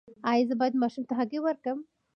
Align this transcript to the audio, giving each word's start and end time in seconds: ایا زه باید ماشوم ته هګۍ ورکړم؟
ایا 0.31 0.47
زه 0.49 0.55
باید 0.59 0.79
ماشوم 0.81 1.03
ته 1.09 1.13
هګۍ 1.19 1.39
ورکړم؟ 1.41 1.79